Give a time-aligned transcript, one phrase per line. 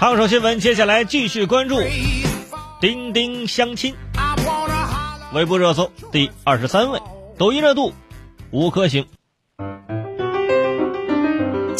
[0.00, 1.78] 烫手新闻，接下来继续关注
[2.80, 3.94] 钉钉相亲。
[5.34, 6.98] 微博热搜第二十三位，
[7.36, 7.92] 抖音热度
[8.50, 9.06] 五颗星。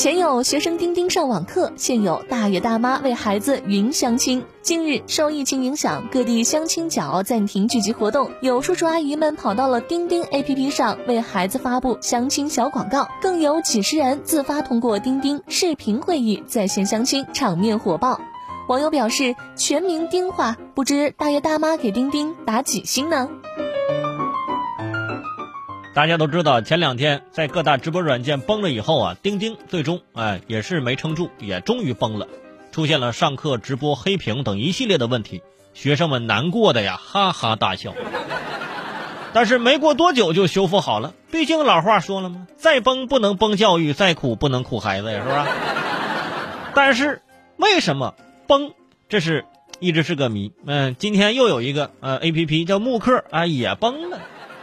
[0.00, 4.42] 前有学生钉钉上网课，现有大爷大妈为孩子云相亲。
[4.62, 18.18] 近日受疫情影响，各地相亲角暂停聚集活动，有叔叔阿姨们跑到了钉钉 APP 上为孩子发布相亲小广告，更有几十人自发通过钉钉视频会议在线相亲，场面火爆。
[18.68, 23.28] 网友表示：“全民钉话，不知大爷大妈给钉钉打几星呢？”
[25.92, 32.28] 大家都知道，前两天在各大直播软件崩了以后啊，钉钉最终哎也是没撑住，也终于崩了，
[32.70, 35.42] 出现了上课直播黑屏等一系列的问题，
[35.74, 37.92] 学生们难过的呀哈哈大笑。
[39.32, 45.48] 但是没过多久就修复好了，毕竟老话说了嘛，再崩不能崩教育，再苦不能苦孩子呀，是吧？
[46.74, 47.20] 但是
[47.56, 48.14] 为什么
[48.46, 48.72] 崩？
[49.08, 49.44] 这是
[49.80, 50.52] 一直是个谜。
[50.66, 54.20] 嗯，今天又有一个呃 A P P 叫慕课啊也崩了。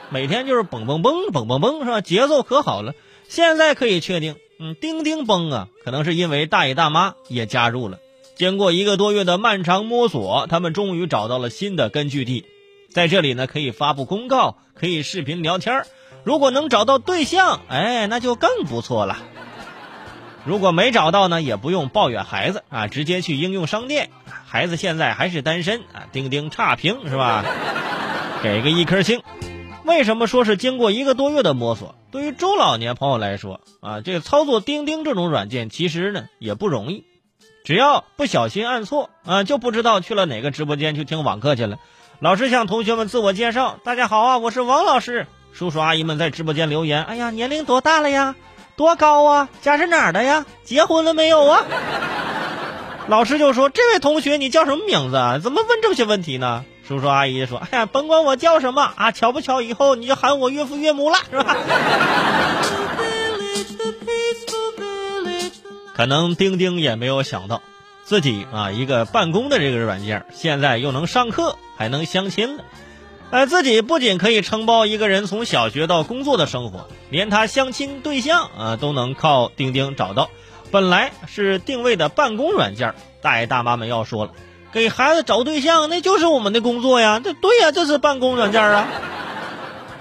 [0.10, 2.02] 每天就是蹦蹦蹦蹦蹦蹦是吧？
[2.02, 2.94] 节奏可好了。
[3.28, 8.00] 现在可以确定，嗯，钉钉崩啊，可能是因为大爷大妈也加入了。
[8.36, 12.46] 经过一个多月的漫长摸索，他们终于找到了新的根据地，
[12.90, 15.84] 在这里呢，可以发布公告，可以视频聊天
[16.24, 19.18] 如果能找到对象，哎，那就更不错了。
[20.46, 24.10] 如果没找到呢，也不用抱怨孩子啊，直接去应用商店。
[24.46, 27.44] 孩子现在还是单身啊，钉钉差评是吧？
[28.42, 29.22] 给个一颗星。
[29.88, 31.96] 为什么说是经过一个多月的摸索？
[32.12, 37.06] 对于中老年朋友来说啊，这个操作钉钉这种软件其实呢也不容易，
[37.64, 41.80] 只要不小心按错啊，就不知道去了哪个直播间去听网课去了。
[42.20, 48.36] 老师向同学们自我介绍：“大家好啊，我是王老师。”叔叔阿姨们在直播间留言：“哎呀，年龄多大了呀？
[48.76, 49.50] 多高啊？
[49.62, 50.46] 家是哪儿的呀？
[50.66, 51.64] 结婚了没有啊？”
[53.08, 55.40] 老师就说：“这位同学，你叫什么名字啊？
[55.40, 61.58] 怎么问这些问题呢？”叔叔阿姨说：“哎呀，甭管我叫什么啊，巧不巧以后你就喊我岳父岳母了，是吧？”
[65.94, 67.62] 可能钉钉也没有想到，
[68.06, 72.64] 自己啊一个办公的这个软件，现在又能上课，还能相亲了。
[73.32, 80.30] 哎，自己不仅可以承包一个人从小学到工作的生活，连他相亲对象啊都能靠钉钉找到。
[80.72, 84.32] 本来是定位的办公软件，大爷大妈们要说了。
[84.78, 87.20] 给孩子找对象，那就是我们的工作呀。
[87.24, 88.88] 这对呀，这是办公软件啊。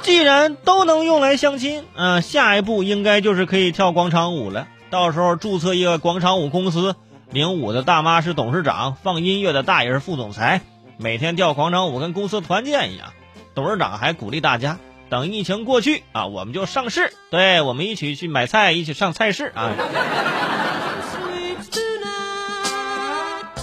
[0.03, 4.69] 既然都能用来相亲，嗯，下一步应该就是可以跳广场舞了。
[4.91, 6.95] 到时候注册一个广场舞公司，
[7.31, 10.61] 领舞的大妈是董事长，放音乐的大爷是副总裁，
[10.99, 13.09] 每天跳广场舞跟公司团建一样。
[13.55, 19.73] 董事长还鼓励大家，等疫情过去啊，我们就上市，对我们一起去买菜，一起上菜市啊。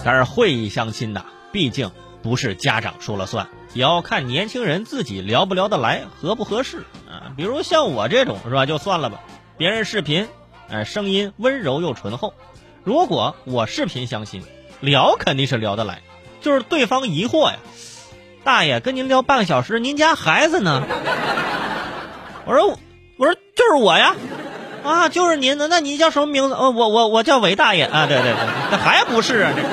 [0.04, 1.92] 但是会议相亲呐，毕竟
[2.22, 7.32] 不是家长说了算，也要看年轻人自己聊不聊得来，合不合适啊。
[7.38, 9.22] 比如像我这种是吧，就算了吧。
[9.58, 10.28] 别人视频，
[10.70, 12.34] 哎，声音温柔又醇厚。
[12.84, 14.44] 如果我视频相亲，
[14.82, 16.02] 聊肯定是聊得来，
[16.42, 17.58] 就是对方疑惑呀，
[18.44, 20.84] 大爷跟您聊半个小时，您家孩子呢？
[22.46, 22.78] 我说，
[23.18, 24.16] 我说就是我呀。
[24.84, 25.68] 啊，就是您呢？
[25.70, 26.56] 那你叫什么名字？
[26.56, 28.06] 哦，我我我叫韦大爷啊！
[28.06, 29.54] 对对对，那还不是啊？
[29.56, 29.64] 这。